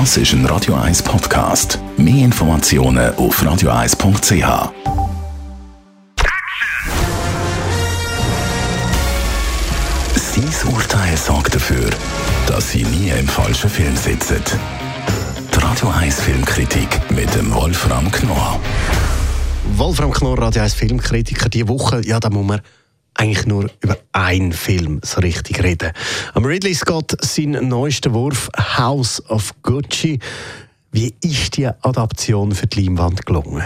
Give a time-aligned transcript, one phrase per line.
[0.00, 1.78] Das ist ein Radio 1 Podcast.
[1.96, 4.72] Mehr Informationen auf radio1.ch.
[10.16, 11.90] Sein Urteil sorgt dafür,
[12.48, 14.42] dass Sie nie im falschen Film sitzen.
[15.54, 18.58] Die Radio 1 Filmkritik mit dem Wolfram Knorr.
[19.76, 22.60] Wolfram Knorr, Radio 1 Filmkritiker, diese Woche, ja, da muss man
[23.14, 25.92] eigentlich nur über einen Film so richtig reden.
[26.34, 30.18] Am Ridley Scott sein neuester Wurf House of Gucci.
[30.94, 33.64] Wie ist die Adaption für die Leinwand gelungen?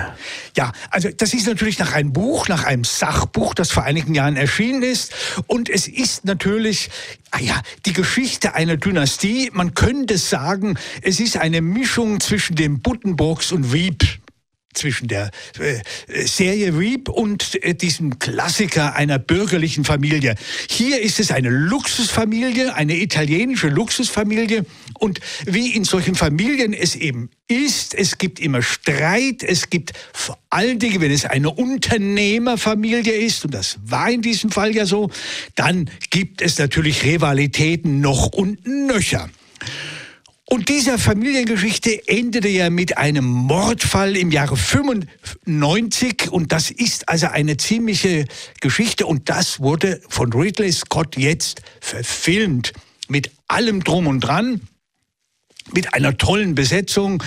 [0.56, 4.37] Ja, also das ist natürlich nach einem Buch, nach einem Sachbuch, das vor einigen Jahren
[4.37, 5.12] erschienen ist.
[5.47, 6.89] Und es ist natürlich,
[7.30, 9.51] ah ja, die Geschichte einer Dynastie.
[9.53, 14.18] Man könnte sagen, es ist eine Mischung zwischen den Buddenbrooks und Wieb
[14.79, 20.35] zwischen der äh, Serie Reap und äh, diesem Klassiker einer bürgerlichen Familie.
[20.71, 24.65] Hier ist es eine Luxusfamilie, eine italienische Luxusfamilie
[24.99, 30.39] und wie in solchen Familien es eben ist, es gibt immer Streit, es gibt vor
[30.51, 35.11] allen Dingen, wenn es eine Unternehmerfamilie ist, und das war in diesem Fall ja so,
[35.55, 39.31] dann gibt es natürlich Rivalitäten noch und nöcher.
[40.51, 47.27] Und diese Familiengeschichte endete ja mit einem Mordfall im Jahre 95 und das ist also
[47.27, 48.25] eine ziemliche
[48.63, 49.05] Geschichte.
[49.05, 52.73] Und das wurde von Ridley Scott jetzt verfilmt.
[53.09, 54.63] Mit allem drum und dran.
[55.75, 57.23] Mit einer tollen Besetzung.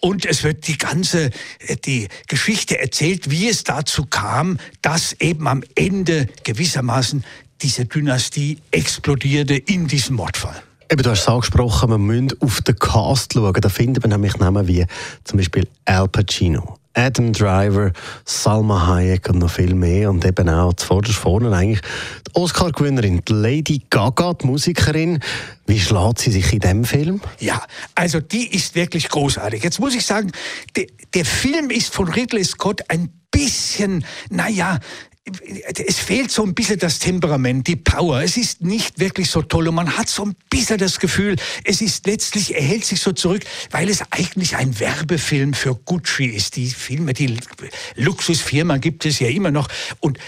[0.00, 5.48] Und es wird die ganze äh, die Geschichte erzählt, wie es dazu kam, dass eben
[5.48, 7.24] am Ende gewissermaßen
[7.62, 10.62] diese Dynastie explodierte in diesem Mordfall.
[10.88, 13.52] Eben, du hast es angesprochen, man muss auf den Cast schauen.
[13.60, 14.86] Da findet man nämlich Namen wie
[15.24, 17.90] zum Beispiel Al Pacino, Adam Driver,
[18.24, 20.10] Salma Hayek und noch viel mehr.
[20.10, 21.80] Und eben auch zuvorderst vorne eigentlich
[22.28, 25.18] die Oscar-Gewinnerin, Lady Gaga, die Musikerin.
[25.66, 27.20] Wie schlägt sie sich in dem Film?
[27.40, 27.60] Ja,
[27.96, 29.64] also die ist wirklich großartig.
[29.64, 30.30] Jetzt muss ich sagen,
[30.76, 34.78] de, der Film ist von Ridley Scott ein bisschen, naja,
[35.86, 38.22] es fehlt so ein bisschen das Temperament, die Power.
[38.22, 41.80] Es ist nicht wirklich so toll und man hat so ein bisschen das Gefühl, es
[41.80, 46.54] ist letztlich, er hält sich so zurück, weil es eigentlich ein Werbefilm für Gucci ist.
[46.56, 47.36] Die Filme, die
[47.96, 50.18] Luxusfirma gibt es ja immer noch und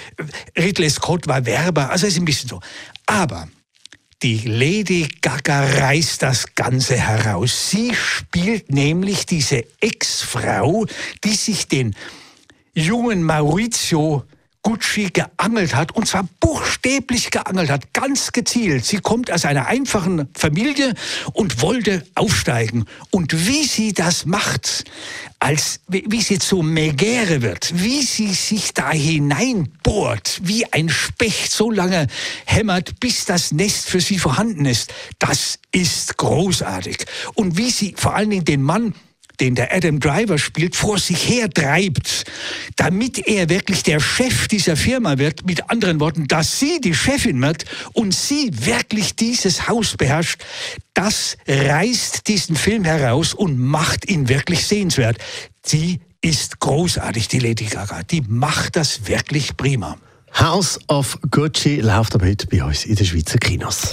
[0.59, 2.61] Ridley Scott war Werber, also es ist ein bisschen so.
[3.07, 3.49] Aber
[4.25, 7.71] die Lady Gaga reißt das Ganze heraus.
[7.71, 10.87] Sie spielt nämlich diese Ex-Frau,
[11.23, 11.95] die sich den
[12.75, 14.25] jungen Maurizio
[14.63, 18.85] Gucci geangelt hat, und zwar buchstäblich geangelt hat, ganz gezielt.
[18.85, 20.95] Sie kommt aus einer einfachen Familie
[21.33, 22.85] und wollte aufsteigen.
[23.11, 24.85] Und wie sie das macht,
[25.39, 31.71] als wie sie zu Megere wird, wie sie sich da hineinbohrt, wie ein Specht so
[31.71, 32.09] lange
[32.45, 37.07] hämmert, bis das Nest für sie vorhanden ist, das ist großartig.
[37.35, 38.95] Und wie sie vor allen Dingen den Mann
[39.41, 42.25] den der Adam Driver spielt, vor sich her treibt,
[42.77, 45.47] damit er wirklich der Chef dieser Firma wird.
[45.47, 50.43] Mit anderen Worten, dass sie die Chefin wird und sie wirklich dieses Haus beherrscht,
[50.95, 55.19] das reißt diesen Film heraus und macht ihn wirklich sehenswert.
[55.65, 58.03] Sie ist großartig, die Lady Gaga.
[58.03, 59.97] Die macht das wirklich prima.
[60.39, 63.93] House of Gucci läuft aber heute bei uns in den Schweizer Kinos.